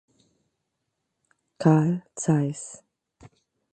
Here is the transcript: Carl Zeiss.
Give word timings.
Carl 1.59 2.01
Zeiss. 2.15 2.83